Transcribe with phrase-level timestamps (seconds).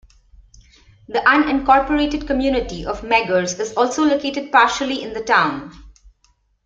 [1.07, 5.71] The unincorporated community of Meggers is also located partially in the town.